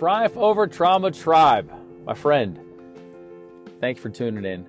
[0.00, 1.70] Triumph Over Trauma Tribe,
[2.06, 2.58] my friend.
[3.82, 4.66] Thanks for tuning in.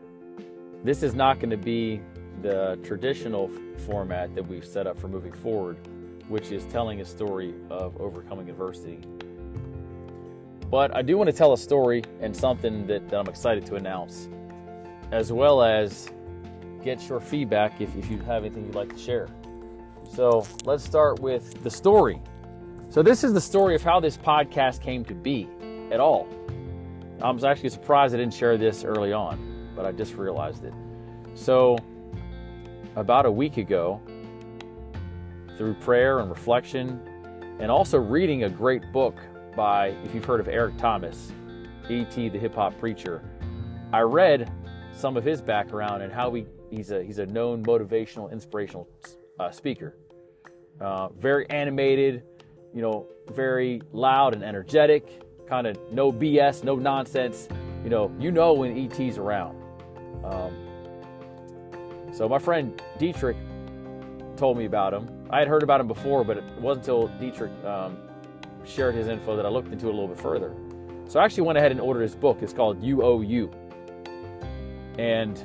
[0.84, 2.02] This is not going to be
[2.42, 3.50] the traditional
[3.86, 5.78] format that we've set up for moving forward,
[6.28, 9.00] which is telling a story of overcoming adversity.
[10.70, 13.76] But I do want to tell a story and something that, that I'm excited to
[13.76, 14.28] announce,
[15.14, 16.10] as well as
[16.84, 19.30] get your feedback if, if you have anything you'd like to share.
[20.14, 22.20] So let's start with the story.
[22.92, 25.48] So, this is the story of how this podcast came to be
[25.94, 26.28] at all.
[27.22, 30.74] I was actually surprised I didn't share this early on, but I just realized it.
[31.34, 31.78] So,
[32.98, 34.02] about a week ago,
[35.58, 37.00] through prayer and reflection,
[37.62, 39.16] and also reading a great book
[39.56, 41.32] by, if you've heard of Eric Thomas,
[41.90, 42.28] E.T.
[42.28, 43.24] the hip hop preacher,
[43.94, 44.52] I read
[44.92, 48.90] some of his background and how he, he's, a, he's a known motivational, inspirational
[49.40, 49.96] uh, speaker.
[50.82, 52.24] Uh, very animated,
[52.74, 57.48] you know, very loud and energetic, kind of no BS, no nonsense.
[57.84, 59.62] You know, you know when ET's around.
[60.24, 60.54] Um,
[62.14, 63.38] so my friend Dietrich
[64.36, 65.10] told me about him.
[65.30, 67.98] I had heard about him before, but it wasn't until Dietrich um,
[68.66, 70.54] shared his info that I looked into it a little bit further.
[71.08, 72.40] So I actually went ahead and ordered his book.
[72.42, 73.52] It's called You Owe You.
[74.98, 75.44] And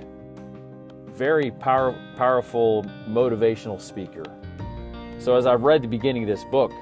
[1.08, 4.24] very power, powerful motivational speaker.
[5.18, 6.72] So as I've read the beginning of this book,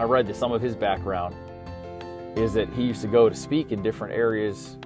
[0.00, 1.34] I read that some of his background
[2.34, 4.78] is that he used to go to speak in different areas,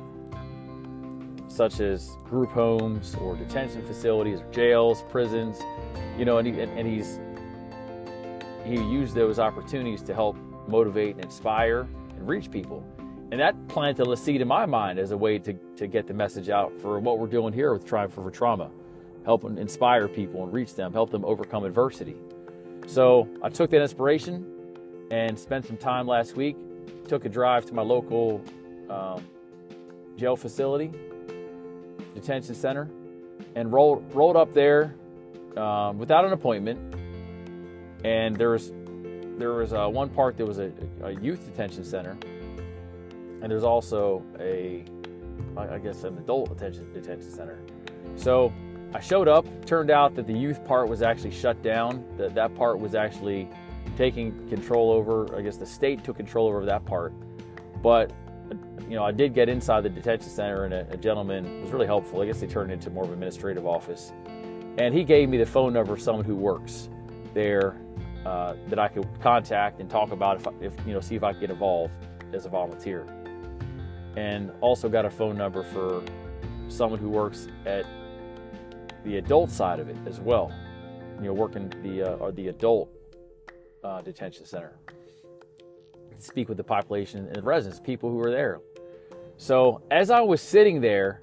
[1.46, 5.60] such as group homes or detention facilities or jails, prisons,
[6.18, 7.20] you know, and, he, and he's
[8.64, 11.82] he used those opportunities to help motivate and inspire
[12.16, 12.84] and reach people.
[13.30, 16.14] And that planted a seed in my mind as a way to, to get the
[16.14, 18.68] message out for what we're doing here with Triumph Over Trauma,
[19.24, 22.16] helping inspire people and reach them, help them overcome adversity.
[22.88, 24.53] So I took that inspiration
[25.14, 26.56] and spent some time last week.
[27.06, 28.42] Took a drive to my local
[28.90, 29.24] um,
[30.16, 30.90] jail facility,
[32.14, 32.90] detention center,
[33.54, 34.96] and rolled rolled up there
[35.56, 36.78] um, without an appointment.
[38.04, 38.72] And there was
[39.38, 42.16] there was uh, one part that was a, a, youth detention center,
[43.40, 44.84] and there's also a
[45.56, 47.60] I guess an adult detention detention center.
[48.16, 48.52] So
[48.92, 49.46] I showed up.
[49.64, 52.04] Turned out that the youth part was actually shut down.
[52.16, 53.48] That that part was actually
[53.96, 55.36] taking control over.
[55.36, 57.12] I guess the state took control over that part.
[57.82, 58.12] But
[58.88, 61.86] you know, I did get inside the detention center, and a, a gentleman was really
[61.86, 62.20] helpful.
[62.20, 64.12] I guess they turned it into more of an administrative office,
[64.78, 66.88] and he gave me the phone number of someone who works
[67.32, 67.76] there
[68.26, 71.32] uh, that I could contact and talk about if, if you know, see if I
[71.32, 71.94] could get involved
[72.32, 73.06] as a volunteer,
[74.16, 76.02] and also got a phone number for
[76.68, 77.86] someone who works at
[79.04, 80.52] the adult side of it as well.
[81.20, 82.90] You know, working the uh, or the adult
[83.84, 84.72] uh, detention center.
[86.18, 88.60] Speak with the population and the residents, people who were there.
[89.36, 91.20] So as I was sitting there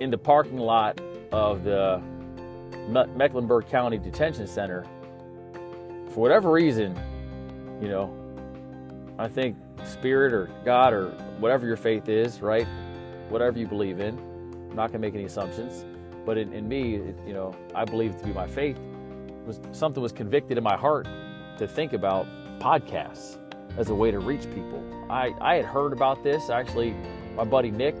[0.00, 1.00] in the parking lot
[1.32, 2.00] of the
[3.16, 4.84] Mecklenburg County Detention Center,
[6.10, 6.94] for whatever reason,
[7.80, 8.14] you know,
[9.18, 12.66] I think spirit or God or whatever your faith is, right?
[13.28, 14.18] Whatever you believe in.
[14.70, 15.84] I'm not to make any assumptions.
[16.24, 18.78] But in, in me, it, you know, I believe it to be my faith.
[19.46, 21.08] Was something was convicted in my heart
[21.58, 22.26] to think about
[22.58, 23.38] podcasts
[23.76, 24.82] as a way to reach people.
[25.10, 26.50] I, I had heard about this.
[26.50, 26.94] Actually,
[27.34, 27.96] my buddy Nick,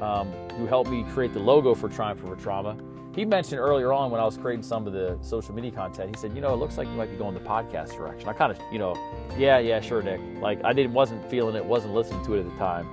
[0.00, 2.76] um, who helped me create the logo for Triumph Over Trauma,
[3.14, 6.20] he mentioned earlier on when I was creating some of the social media content, he
[6.20, 8.28] said, you know, it looks like you might be going the podcast direction.
[8.28, 8.94] I kind of, you know,
[9.36, 10.20] yeah, yeah, sure, Nick.
[10.40, 12.88] Like I didn't, wasn't feeling it, wasn't listening to it at the time.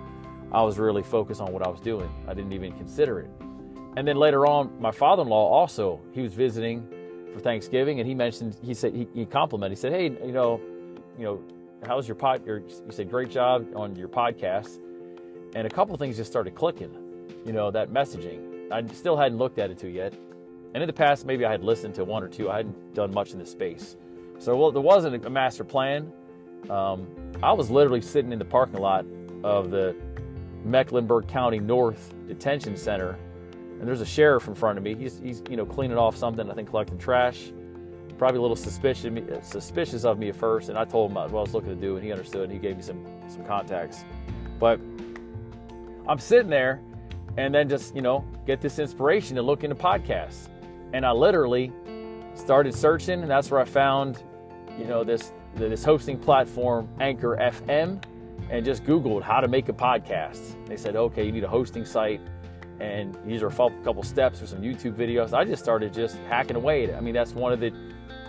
[0.52, 2.10] I was really focused on what I was doing.
[2.28, 3.30] I didn't even consider it.
[3.98, 6.90] And then later on, my father-in-law also, he was visiting
[7.36, 10.62] for Thanksgiving, and he mentioned, he said, he, he complimented, he said, hey, you know,
[11.18, 11.44] you know,
[11.86, 12.46] how's your pod?
[12.46, 14.80] Your, you said great job on your podcast,
[15.54, 16.96] and a couple of things just started clicking.
[17.46, 18.72] You know, that messaging.
[18.72, 20.14] I still hadn't looked at it too yet,
[20.74, 22.50] and in the past, maybe I had listened to one or two.
[22.50, 23.98] I hadn't done much in this space,
[24.40, 26.12] so well, there wasn't a master plan.
[26.70, 27.06] Um,
[27.44, 29.06] I was literally sitting in the parking lot
[29.44, 29.94] of the
[30.64, 33.20] Mecklenburg County North Detention Center
[33.80, 34.96] and there's a sheriff in front of me.
[34.96, 36.50] He's, he's you know cleaning off something.
[36.50, 37.52] I think collecting trash.
[38.18, 41.30] Probably a little suspicious uh, suspicious of me at first, and I told him what
[41.30, 42.44] I was looking to do, and he understood.
[42.44, 44.06] And he gave me some some contacts.
[44.58, 44.80] But
[46.08, 46.80] I'm sitting there,
[47.36, 50.48] and then just you know get this inspiration to look into podcasts,
[50.94, 51.74] and I literally
[52.36, 54.24] started searching, and that's where I found
[54.78, 58.02] you know this this hosting platform Anchor FM,
[58.50, 60.56] and just Googled how to make a podcast.
[60.68, 62.22] They said, okay, you need a hosting site
[62.80, 65.34] and these are a couple steps or some YouTube videos.
[65.34, 66.94] I just started just hacking away.
[66.94, 67.72] I mean, that's one of the,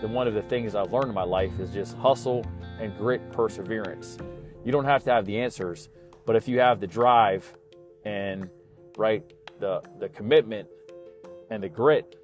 [0.00, 2.44] the one of the things I've learned in my life is just hustle
[2.80, 4.18] and grit, perseverance.
[4.64, 5.88] You don't have to have the answers,
[6.24, 7.52] but if you have the drive
[8.04, 8.48] and
[8.96, 9.24] right
[9.58, 10.68] the the commitment
[11.50, 12.16] and the grit,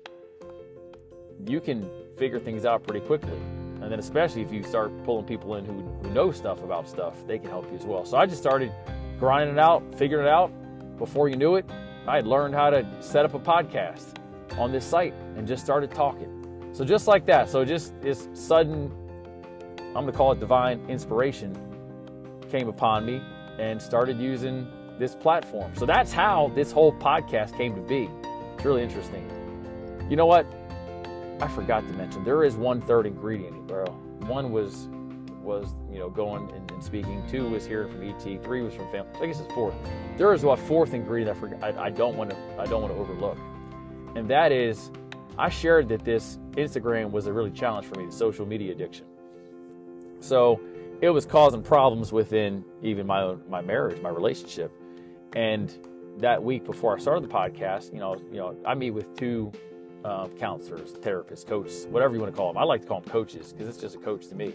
[1.46, 3.38] you can figure things out pretty quickly.
[3.80, 7.14] And then especially if you start pulling people in who, who know stuff about stuff,
[7.26, 8.04] they can help you as well.
[8.04, 8.72] So I just started
[9.18, 10.52] grinding it out, figuring it out.
[10.98, 11.68] Before you knew it,
[12.06, 14.16] I had learned how to set up a podcast
[14.58, 16.70] on this site and just started talking.
[16.72, 17.48] So just like that.
[17.48, 18.90] So just this sudden,
[19.78, 21.54] I'm going to call it divine inspiration,
[22.50, 23.22] came upon me
[23.58, 24.66] and started using
[24.98, 25.72] this platform.
[25.76, 28.08] So that's how this whole podcast came to be.
[28.54, 29.28] It's really interesting.
[30.10, 30.46] You know what?
[31.40, 33.84] I forgot to mention there is one third ingredient, bro.
[34.26, 34.88] One was
[35.42, 37.22] was you know going and, and, speaking.
[37.28, 38.42] Two was here from ET.
[38.42, 39.10] Three was from family.
[39.20, 39.74] I guess it's fourth.
[40.16, 41.62] There is a fourth ingredient I forgot.
[41.62, 42.36] I, I don't want to.
[42.58, 43.38] I don't want to overlook,
[44.14, 44.90] and that is,
[45.38, 49.06] I shared that this Instagram was a really challenge for me, the social media addiction.
[50.20, 50.60] So
[51.00, 54.72] it was causing problems within even my own my marriage, my relationship,
[55.34, 55.76] and
[56.18, 59.52] that week before I started the podcast, you know, you know, I meet with two
[60.04, 62.58] um, counselors, therapists, coaches, whatever you want to call them.
[62.58, 64.54] I like to call them coaches because it's just a coach to me.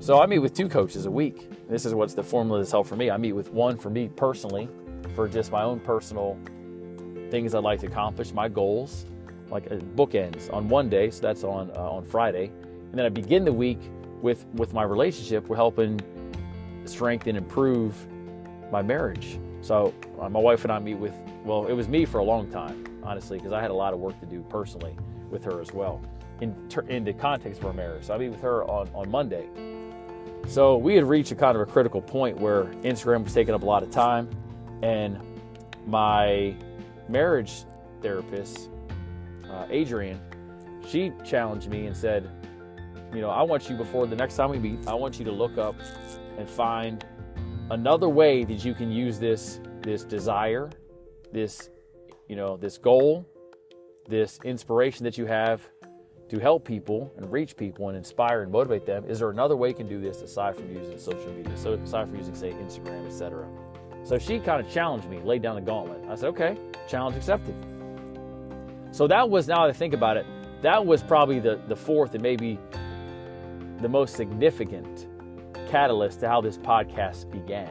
[0.00, 1.48] So I meet with two coaches a week.
[1.68, 3.10] This is what's the formula that's helped for me.
[3.10, 4.68] I meet with one for me personally,
[5.14, 6.38] for just my own personal
[7.30, 9.06] things I'd like to accomplish, my goals,
[9.50, 11.10] like uh, bookends on one day.
[11.10, 13.80] So that's on uh, on Friday, and then I begin the week
[14.20, 15.48] with with my relationship.
[15.48, 16.00] We're helping
[16.84, 17.94] strengthen, and improve
[18.70, 19.38] my marriage.
[19.62, 21.14] So uh, my wife and I meet with.
[21.44, 24.00] Well, it was me for a long time honestly, because I had a lot of
[24.00, 24.96] work to do personally
[25.30, 26.00] with her as well
[26.40, 28.04] in, ter- in the context of our marriage.
[28.04, 29.46] So I meet with her on, on Monday.
[30.46, 33.62] So we had reached a kind of a critical point where Instagram was taking up
[33.62, 34.28] a lot of time,
[34.82, 35.18] and
[35.86, 36.54] my
[37.08, 37.64] marriage
[38.02, 38.70] therapist,
[39.50, 40.20] uh, Adrian,
[40.86, 42.30] she challenged me and said,
[43.12, 45.32] you know, I want you before the next time we meet, I want you to
[45.32, 45.76] look up
[46.36, 47.04] and find
[47.70, 50.70] another way that you can use this this desire,
[51.32, 51.70] this
[52.28, 53.26] you know, this goal,
[54.08, 55.68] this inspiration that you have
[56.34, 59.68] to help people and reach people and inspire and motivate them, is there another way
[59.68, 61.56] you can do this aside from using social media?
[61.56, 63.46] So aside from using, say, Instagram, etc.
[64.02, 66.02] So she kind of challenged me, laid down the gauntlet.
[66.10, 66.56] I said, okay,
[66.88, 67.54] challenge accepted.
[68.90, 70.26] So that was, now that I think about it,
[70.62, 72.58] that was probably the, the fourth and maybe
[73.78, 75.06] the most significant
[75.68, 77.70] catalyst to how this podcast began.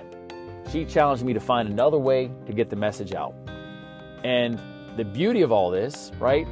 [0.71, 3.35] She challenged me to find another way to get the message out.
[4.23, 4.57] And
[4.95, 6.47] the beauty of all this, right?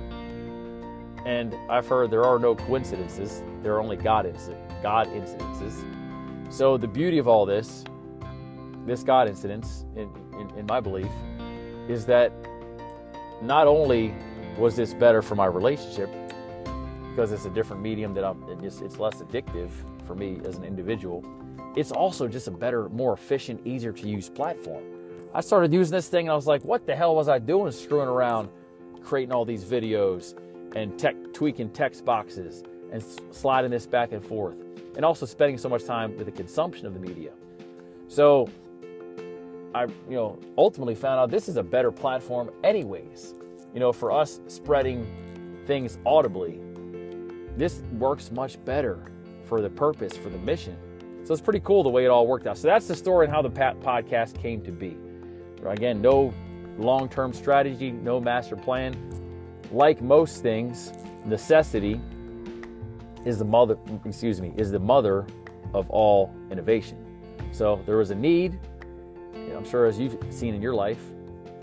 [1.26, 5.84] And I've heard there are no coincidences, there are only God, inc- God incidences.
[6.52, 7.84] So the beauty of all this,
[8.86, 11.12] this God incidence, in, in, in my belief,
[11.88, 12.32] is that
[13.42, 14.14] not only
[14.58, 16.10] was this better for my relationship,
[17.12, 19.70] because it's a different medium that I'm, it's, it's less addictive
[20.06, 21.24] for me as an individual,
[21.76, 24.84] it's also just a better, more efficient, easier to use platform.
[25.34, 27.72] I started using this thing and I was like, what the hell was I doing
[27.72, 28.50] screwing around
[29.04, 30.36] creating all these videos
[30.76, 34.64] and tech, tweaking text boxes and sliding this back and forth
[34.96, 37.32] and also spending so much time with the consumption of the media.
[38.08, 38.50] So
[39.74, 43.36] I, you know, ultimately found out this is a better platform anyways.
[43.74, 45.06] You know, for us spreading
[45.66, 46.60] things audibly,
[47.56, 49.00] this works much better
[49.46, 50.78] for the purpose, for the mission.
[51.24, 52.58] So it's pretty cool the way it all worked out.
[52.58, 54.98] So that's the story and how the Pat podcast came to be.
[55.66, 56.34] Again, no
[56.78, 58.96] long term strategy, no master plan.
[59.72, 60.94] Like most things,
[61.26, 62.00] necessity
[63.26, 65.26] is the mother, excuse me, is the mother
[65.74, 66.98] of all innovation.
[67.52, 68.60] So there was a need.
[69.56, 71.02] I'm sure as you've seen in your life,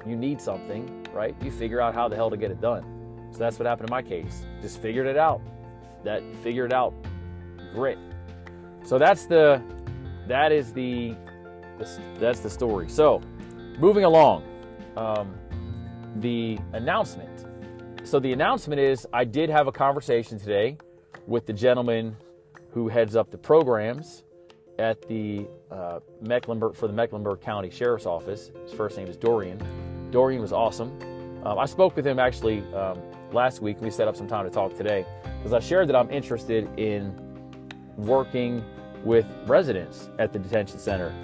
[0.07, 1.35] you need something, right?
[1.43, 2.85] You figure out how the hell to get it done.
[3.33, 4.47] So that's what happened in my case.
[4.63, 5.41] Just figured it out.
[6.05, 6.95] That figured out
[7.75, 7.99] grit.
[8.85, 9.63] So that's the
[10.29, 11.15] that is the,
[11.79, 12.89] the that's the story.
[12.89, 13.21] So
[13.79, 14.43] Moving along,
[14.97, 15.33] um,
[16.17, 17.38] the announcement.
[18.09, 20.79] So, the announcement is I did have a conversation today
[21.27, 22.17] with the gentleman
[22.71, 24.25] who heads up the programs
[24.79, 28.51] at the uh, Mecklenburg for the Mecklenburg County Sheriff's Office.
[28.65, 29.63] His first name is Dorian.
[30.11, 30.99] Dorian was awesome.
[31.45, 32.99] Um, I spoke with him actually um,
[33.31, 33.79] last week.
[33.83, 35.05] We set up some time to talk today
[35.37, 37.15] because I shared that I'm interested in
[37.99, 38.65] working
[39.05, 41.15] with residents at the detention center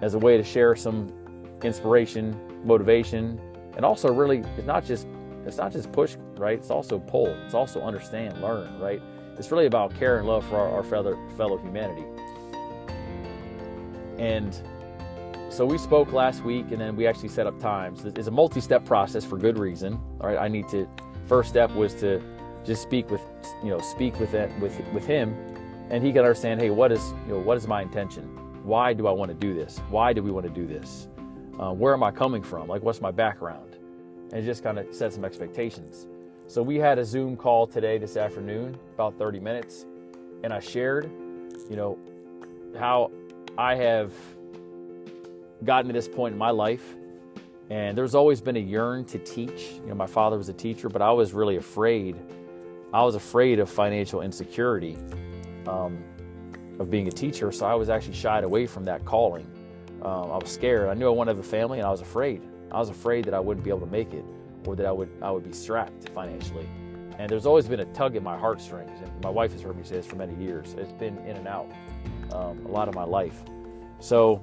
[0.00, 1.12] as a way to share some
[1.62, 3.38] inspiration, motivation,
[3.76, 5.06] and also really it's not just
[5.46, 6.58] it's not just push, right?
[6.58, 7.28] It's also pull.
[7.44, 9.00] It's also understand, learn, right?
[9.38, 12.04] It's really about care and love for our, our fellow fellow humanity.
[14.18, 14.54] And
[15.48, 18.04] so we spoke last week, and then we actually set up times.
[18.04, 19.94] It's a multi-step process for good reason.
[20.20, 20.88] All right, I need to.
[21.26, 22.22] First step was to
[22.64, 23.22] just speak with,
[23.62, 25.34] you know, speak with with with him,
[25.90, 26.60] and he can understand.
[26.60, 28.40] Hey, what is you know what is my intention?
[28.62, 29.78] why do I want to do this?
[29.88, 31.08] Why do we want to do this?
[31.58, 32.68] Uh, where am I coming from?
[32.68, 33.69] Like, what's my background?
[34.32, 36.06] And just kind of set some expectations.
[36.46, 39.86] So we had a Zoom call today, this afternoon, about 30 minutes,
[40.42, 41.10] and I shared,
[41.68, 41.98] you know,
[42.78, 43.10] how
[43.56, 44.12] I have
[45.64, 46.96] gotten to this point in my life.
[47.70, 49.74] And there's always been a yearn to teach.
[49.74, 52.16] You know, my father was a teacher, but I was really afraid.
[52.92, 54.98] I was afraid of financial insecurity
[55.68, 56.02] um,
[56.80, 59.46] of being a teacher, so I was actually shied away from that calling.
[60.02, 60.88] Um, I was scared.
[60.88, 62.42] I knew I wanted to have a family, and I was afraid.
[62.72, 64.24] I was afraid that I wouldn't be able to make it,
[64.66, 66.68] or that I would I would be strapped financially.
[67.18, 68.98] And there's always been a tug at my heartstrings.
[69.02, 70.74] And my wife has heard me say this for many years.
[70.78, 71.70] It's been in and out
[72.32, 73.42] um, a lot of my life.
[73.98, 74.42] So,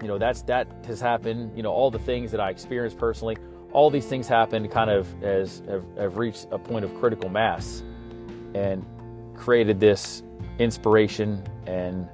[0.00, 1.54] you know, that's that has happened.
[1.56, 3.36] You know, all the things that I experienced personally,
[3.72, 7.82] all these things happened kind of as have, have reached a point of critical mass,
[8.54, 8.86] and
[9.36, 10.22] created this
[10.58, 12.08] inspiration and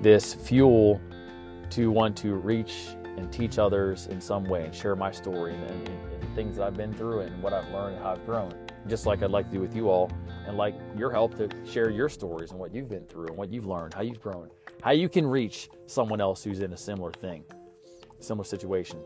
[0.00, 1.00] this fuel
[1.70, 5.64] to want to reach and teach others in some way and share my story and,
[5.70, 8.54] and, and, things that I've been through and what I've learned and how I've grown.
[8.86, 10.08] Just like I'd like to do with you all,
[10.46, 13.52] and like your help to share your stories and what you've been through and what
[13.52, 14.48] you've learned, how you've grown,
[14.82, 17.42] how you can reach someone else who's in a similar thing,
[18.20, 19.00] similar situation.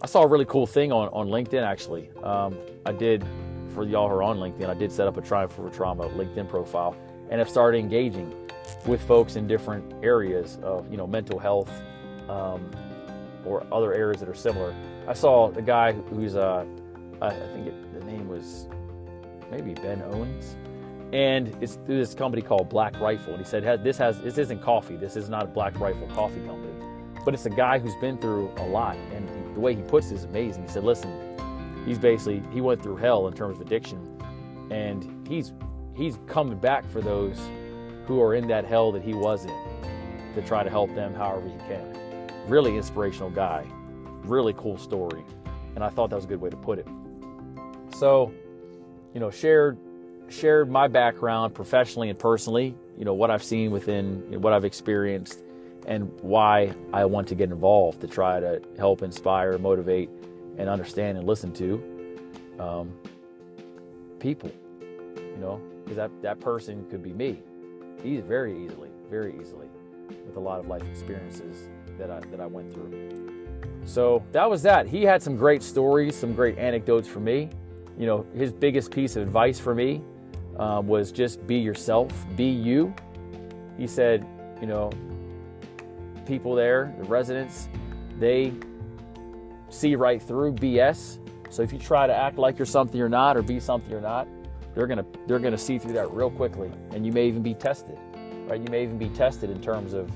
[0.00, 2.10] I saw a really cool thing on, on LinkedIn actually.
[2.22, 2.56] Um,
[2.86, 3.24] I did,
[3.74, 6.48] for y'all who are on LinkedIn, I did set up a Triumph for Trauma LinkedIn
[6.48, 6.96] profile
[7.30, 8.32] and have started engaging
[8.86, 11.70] with folks in different areas of you know mental health
[12.28, 12.70] um,
[13.48, 14.74] or other areas that are similar.
[15.06, 16.64] I saw the guy who's uh,
[17.20, 18.68] I think it, the name was
[19.50, 20.56] maybe Ben Owens,
[21.12, 23.34] and it's through this company called Black Rifle.
[23.34, 24.96] And he said this has this isn't coffee.
[24.96, 26.72] This is not a Black Rifle coffee company,
[27.24, 28.96] but it's a guy who's been through a lot.
[29.12, 30.62] And the way he puts it is amazing.
[30.62, 31.10] He said, listen,
[31.86, 33.98] he's basically he went through hell in terms of addiction,
[34.70, 35.52] and he's
[35.96, 37.38] he's coming back for those
[38.06, 41.48] who are in that hell that he was in to try to help them however
[41.48, 41.97] he can.
[42.48, 43.64] Really inspirational guy.
[44.24, 45.24] Really cool story.
[45.74, 46.86] And I thought that was a good way to put it.
[47.96, 48.32] So,
[49.14, 49.78] you know, shared
[50.28, 54.52] shared my background professionally and personally, you know, what I've seen within you know, what
[54.52, 55.42] I've experienced
[55.86, 60.10] and why I want to get involved to try to help inspire, motivate,
[60.58, 62.18] and understand and listen to
[62.58, 62.92] um,
[64.20, 64.52] people,
[65.16, 67.42] you know, because that, that person could be me
[68.02, 69.66] He's very easily, very easily,
[70.26, 73.28] with a lot of life experiences that I, that I went through.
[73.84, 74.86] So that was that.
[74.86, 77.50] He had some great stories, some great anecdotes for me.
[77.98, 80.02] You know, his biggest piece of advice for me
[80.58, 82.94] um, was just be yourself, be you.
[83.76, 84.26] He said,
[84.60, 84.90] you know,
[86.26, 87.68] people there, the residents,
[88.18, 88.52] they
[89.70, 91.18] see right through BS.
[91.50, 94.00] So if you try to act like you're something you're not or be something you're
[94.00, 94.28] not,
[94.74, 97.98] they're gonna they're gonna see through that real quickly, and you may even be tested,
[98.48, 98.60] right?
[98.60, 100.10] You may even be tested in terms of,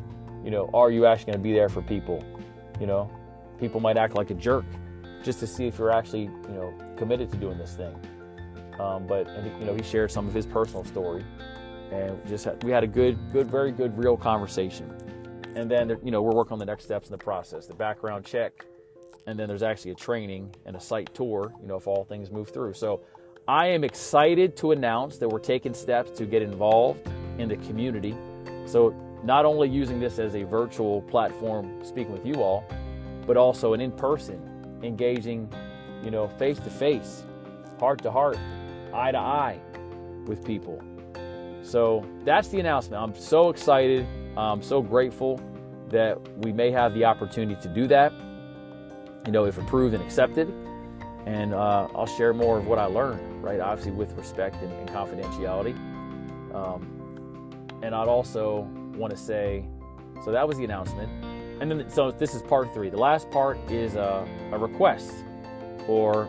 [0.45, 2.25] you know, are you actually gonna be there for people?
[2.81, 3.11] You know,
[3.61, 4.65] people might act like a jerk
[5.23, 7.95] just to see if you're actually, you know, committed to doing this thing.
[8.81, 9.29] Um, but
[9.61, 11.25] you know, he shared some of his personal story,
[11.93, 14.91] and just had, we had a good, good, very good, real conversation.
[15.55, 18.25] And then you know, we're working on the next steps in the process, the background
[18.25, 18.65] check,
[19.27, 21.53] and then there's actually a training and a site tour.
[21.61, 22.73] You know, if all things move through.
[22.73, 23.03] So
[23.47, 27.09] I am excited to announce that we're taking steps to get involved
[27.39, 28.17] in the community.
[28.67, 32.65] So, not only using this as a virtual platform speaking with you all,
[33.27, 34.41] but also an in person,
[34.83, 35.53] engaging,
[36.03, 37.25] you know, face to face,
[37.79, 38.37] heart to heart,
[38.93, 39.61] eye to eye
[40.27, 40.83] with people.
[41.63, 43.03] So, that's the announcement.
[43.03, 44.07] I'm so excited.
[44.37, 45.41] I'm so grateful
[45.89, 48.13] that we may have the opportunity to do that,
[49.27, 50.53] you know, if approved and accepted
[51.27, 53.61] and uh, I'll share more of what I learned, right?
[53.61, 55.75] Obviously, with respect and, and confidentiality.
[56.55, 56.92] Um,
[57.83, 58.61] and I'd also
[58.97, 59.65] want to say,
[60.25, 61.11] so that was the announcement.
[61.61, 62.91] And then, so this is part three.
[62.91, 65.25] The last part is a, a request
[65.87, 66.29] or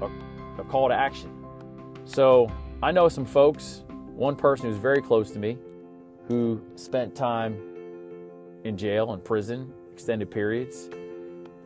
[0.00, 0.10] a,
[0.60, 1.30] a call to action.
[2.04, 2.50] So
[2.82, 3.82] I know some folks,
[4.14, 5.58] one person who's very close to me,
[6.28, 7.58] who spent time
[8.64, 10.88] in jail and prison, extended periods.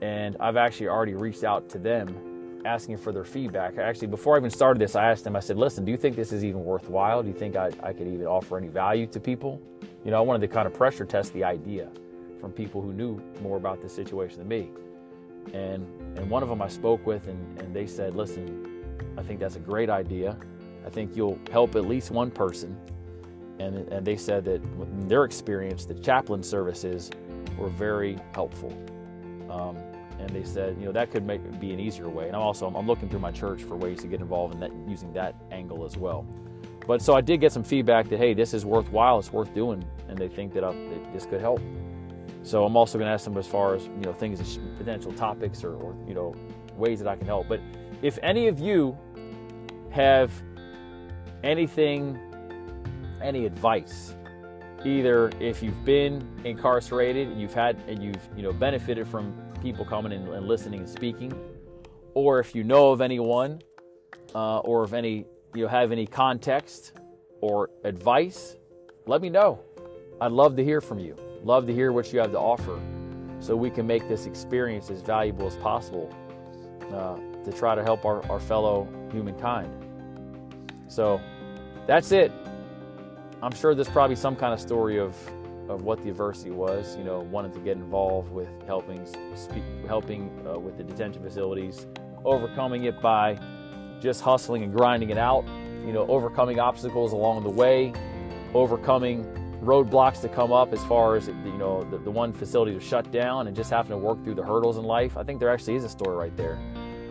[0.00, 2.33] And I've actually already reached out to them
[2.64, 3.78] asking for their feedback.
[3.78, 6.16] Actually, before I even started this, I asked them, I said, listen, do you think
[6.16, 7.22] this is even worthwhile?
[7.22, 9.60] Do you think I, I could even offer any value to people?
[10.04, 11.88] You know, I wanted to kind of pressure test the idea
[12.40, 14.70] from people who knew more about this situation than me.
[15.52, 15.86] And,
[16.18, 18.84] and one of them I spoke with, and, and they said, listen,
[19.18, 20.36] I think that's a great idea.
[20.86, 22.78] I think you'll help at least one person.
[23.58, 27.10] And, and they said that in their experience, the chaplain services
[27.56, 28.72] were very helpful.
[29.48, 29.76] Um,
[30.18, 32.26] and they said, you know, that could make be an easier way.
[32.26, 34.70] And I'm also I'm looking through my church for ways to get involved in that
[34.88, 36.26] using that angle as well.
[36.86, 39.84] but so I did get some feedback that hey, this is worthwhile, it's worth doing,
[40.08, 41.60] and they think that, I, that this could help.
[42.42, 45.64] So I'm also going to ask them as far as you know things, potential topics,
[45.64, 46.34] or, or you know
[46.76, 47.48] ways that I can help.
[47.48, 47.60] But
[48.02, 48.96] if any of you
[49.90, 50.30] have
[51.42, 52.18] anything,
[53.22, 54.14] any advice,
[54.84, 60.12] either if you've been incarcerated, you've had and you've you know benefited from people coming
[60.12, 61.32] and, and listening and speaking,
[62.12, 63.60] or if you know of anyone,
[64.34, 66.92] uh, or if any you have any context
[67.40, 68.56] or advice,
[69.06, 69.58] let me know.
[70.20, 71.16] I'd love to hear from you.
[71.42, 72.78] Love to hear what you have to offer
[73.40, 76.14] so we can make this experience as valuable as possible
[76.92, 79.70] uh, to try to help our, our fellow humankind.
[80.88, 81.20] So
[81.86, 82.30] that's it.
[83.42, 85.16] I'm sure there's probably some kind of story of,
[85.68, 90.30] of what the adversity was, you know, wanting to get involved with helping, speak, helping
[90.46, 91.86] uh, with the detention facilities,
[92.24, 93.38] overcoming it by
[94.00, 95.44] just hustling and grinding it out,
[95.86, 97.92] you know, overcoming obstacles along the way,
[98.52, 99.24] overcoming
[99.62, 103.10] roadblocks to come up as far as, you know, the, the one facility was shut
[103.10, 105.16] down and just having to work through the hurdles in life.
[105.16, 106.58] I think there actually is a story right there.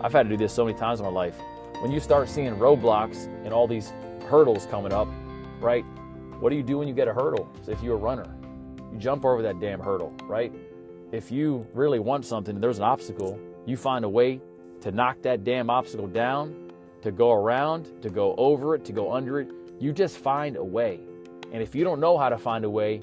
[0.01, 1.37] I've had to do this so many times in my life.
[1.81, 3.91] When you start seeing roadblocks and all these
[4.29, 5.07] hurdles coming up,
[5.59, 5.83] right?
[6.39, 7.49] What do you do when you get a hurdle?
[7.63, 8.27] So if you're a runner,
[8.93, 10.53] you jump over that damn hurdle, right?
[11.11, 14.39] If you really want something and there's an obstacle, you find a way
[14.81, 16.71] to knock that damn obstacle down
[17.01, 19.51] to go around, to go over it, to go under it.
[19.79, 20.99] You just find a way.
[21.51, 23.01] And if you don't know how to find a way,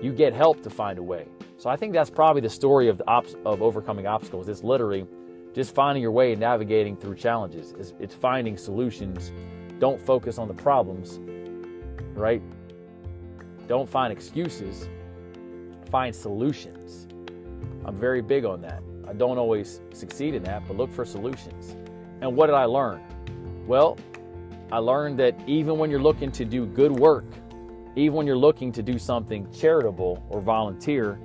[0.00, 1.26] you get help to find a way.
[1.58, 4.48] So I think that's probably the story of the op- of overcoming obstacles.
[4.48, 5.06] It's literally
[5.54, 7.74] just finding your way and navigating through challenges.
[7.78, 9.30] It's, it's finding solutions.
[9.78, 11.20] Don't focus on the problems,
[12.14, 12.42] right?
[13.68, 14.88] Don't find excuses.
[15.90, 17.06] Find solutions.
[17.84, 18.82] I'm very big on that.
[19.06, 21.76] I don't always succeed in that, but look for solutions.
[22.20, 23.02] And what did I learn?
[23.66, 23.98] Well,
[24.70, 27.26] I learned that even when you're looking to do good work,
[27.94, 31.18] even when you're looking to do something charitable or volunteer,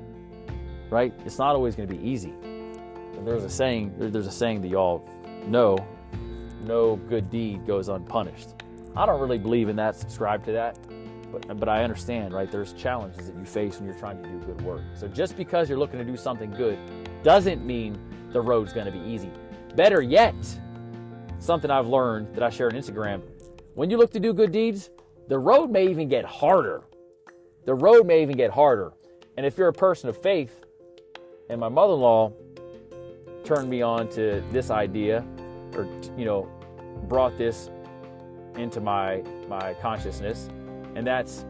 [0.90, 1.14] right?
[1.26, 2.34] It's not always going to be easy.
[3.24, 5.08] There's a saying, there's a saying that y'all
[5.46, 5.78] know,
[6.64, 8.50] no good deed goes unpunished.
[8.96, 10.78] I don't really believe in that, subscribe to that,
[11.32, 12.50] but, but I understand, right?
[12.50, 14.82] There's challenges that you face when you're trying to do good work.
[14.96, 16.78] So just because you're looking to do something good
[17.24, 18.00] doesn't mean
[18.32, 19.32] the road's going to be easy.
[19.76, 20.36] Better yet,
[21.40, 23.22] something I've learned that I share on Instagram.
[23.76, 24.90] When you look to do good deeds,
[25.28, 26.84] the road may even get harder.
[27.66, 28.94] The road may even get harder.
[29.36, 30.64] And if you're a person of faith,
[31.50, 32.34] and my mother in law
[33.44, 35.26] turned me on to this idea,
[35.74, 35.88] or,
[36.18, 36.50] you know,
[37.08, 37.70] brought this
[38.56, 40.50] into my, my consciousness,
[40.98, 41.46] and that's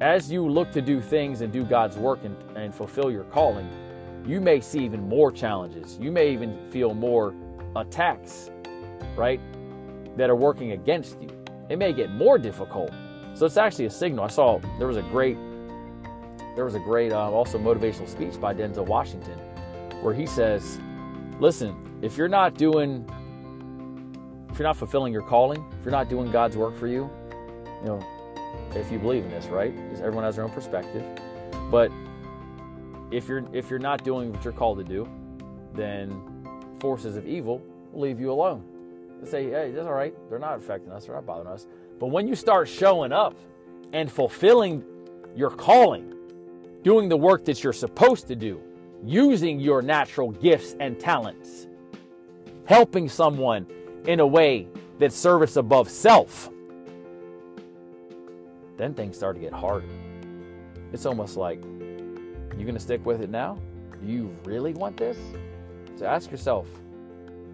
[0.00, 3.70] as you look to do things and do God's work and, and fulfill your calling,
[4.26, 5.96] you may see even more challenges.
[6.00, 7.32] You may even feel more
[7.76, 8.50] attacks
[9.16, 9.40] right,
[10.16, 11.28] that are working against you.
[11.68, 12.90] It may get more difficult.
[13.34, 14.24] So it's actually a signal.
[14.24, 15.36] I saw there was a great,
[16.56, 19.38] there was a great uh, also motivational speech by Denzel Washington,
[20.02, 20.80] where he says,
[21.38, 23.08] "Listen, if you're not doing,
[24.50, 27.08] if you're not fulfilling your calling, if you're not doing God's work for you,
[27.82, 28.00] you know,
[28.76, 29.74] if you believe in this, right?
[29.74, 31.04] Because everyone has their own perspective,
[31.70, 31.90] but
[33.10, 35.08] if you're if you're not doing what you're called to do,
[35.72, 36.20] then
[36.80, 38.64] forces of evil leave you alone."
[39.20, 40.14] They say, hey, that's all right.
[40.28, 41.06] They're not affecting us.
[41.06, 41.66] They're not bothering us.
[41.98, 43.36] But when you start showing up
[43.92, 44.84] and fulfilling
[45.34, 46.14] your calling,
[46.82, 48.60] doing the work that you're supposed to do,
[49.04, 51.68] using your natural gifts and talents,
[52.66, 53.66] helping someone
[54.06, 56.50] in a way that's service above self,
[58.76, 59.88] then things start to get harder.
[60.92, 63.58] It's almost like, you to stick with it now?
[64.00, 65.18] Do you really want this?
[65.96, 66.66] So ask yourself,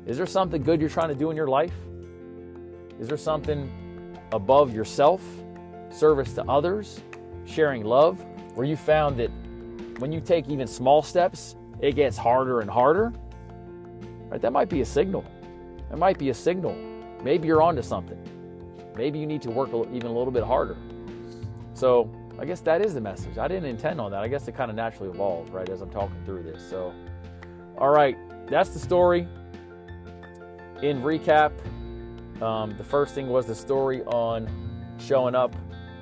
[0.07, 1.75] is there something good you're trying to do in your life?
[2.99, 5.23] Is there something above yourself,
[5.91, 7.01] service to others,
[7.45, 8.23] sharing love,
[8.55, 9.31] where you found that
[10.01, 13.13] when you take even small steps, it gets harder and harder?
[14.29, 14.41] Right?
[14.41, 15.25] That might be a signal.
[15.91, 16.77] That might be a signal.
[17.23, 18.19] Maybe you're onto something.
[18.97, 20.77] Maybe you need to work even a little bit harder.
[21.81, 23.39] So I guess that is the message.
[23.39, 24.23] I didn't intend on that.
[24.23, 26.63] I guess it kind of naturally evolved, right, as I'm talking through this.
[26.69, 26.93] So,
[27.79, 28.17] all right,
[28.49, 29.27] that's the story
[30.83, 31.53] in recap,
[32.43, 34.49] um, the first thing was the story on
[34.99, 35.55] showing up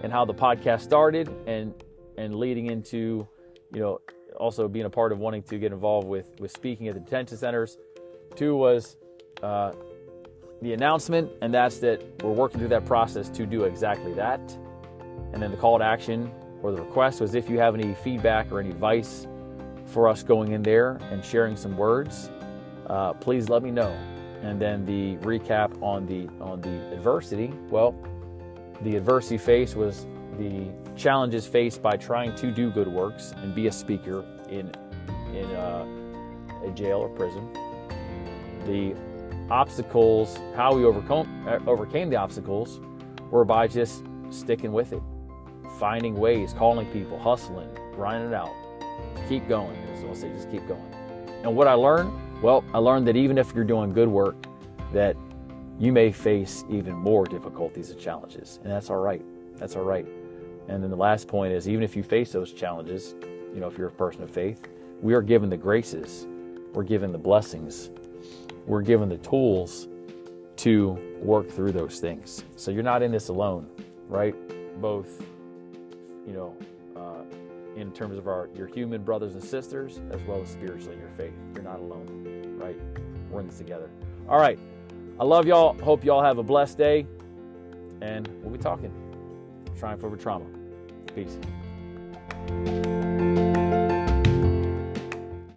[0.03, 1.75] and how the podcast started and
[2.17, 3.27] and leading into
[3.73, 4.01] you know
[4.37, 7.37] also being a part of wanting to get involved with with speaking at the detention
[7.37, 7.79] centers
[8.37, 8.97] two was
[9.43, 9.73] uh,
[10.63, 14.41] the announcement and that's that we're working through that process to do exactly that
[15.33, 16.31] and then the call to action
[16.63, 19.27] or the request was if you have any feedback or any advice
[19.87, 22.31] for us going in there and sharing some words
[22.89, 23.97] uh, please let me know
[24.43, 27.95] and then the recap on the on the adversity well
[28.83, 30.07] the adversity faced was
[30.39, 34.71] the challenges faced by trying to do good works and be a speaker in
[35.35, 35.85] in uh,
[36.65, 37.49] a jail or prison.
[38.67, 38.95] The
[39.51, 42.81] obstacles, how we overcome uh, overcame the obstacles,
[43.31, 45.03] were by just sticking with it,
[45.79, 48.53] finding ways, calling people, hustling, grinding it out,
[49.29, 49.77] keep going.
[50.01, 50.95] So I'll say, just keep going.
[51.45, 52.13] And what I learned,
[52.43, 54.37] well, I learned that even if you're doing good work,
[54.93, 55.17] that
[55.79, 59.23] you may face even more difficulties and challenges, and that's all right.
[59.57, 60.07] That's all right.
[60.69, 63.15] And then the last point is even if you face those challenges,
[63.55, 64.67] you know, if you're a person of faith,
[65.01, 66.27] we are given the graces,
[66.75, 67.91] we're given the blessings,
[68.67, 69.89] we're given the tools
[70.57, 72.45] to work through those things.
[72.57, 73.69] So you're not in this alone,
[74.09, 74.35] right?
[74.81, 75.23] Both,
[76.29, 76.55] you know,
[76.95, 77.23] uh,
[77.81, 81.11] in terms of our your human brothers and sisters, as well as spiritually in your
[81.11, 81.33] faith.
[81.55, 82.77] You're not alone, right?
[83.31, 83.89] We're in this together.
[84.29, 84.59] All right.
[85.19, 85.77] I love y'all.
[85.83, 87.07] Hope y'all have a blessed day.
[88.01, 88.93] And we'll be talking.
[89.79, 90.47] Triumph over trauma.
[91.15, 91.39] Peace.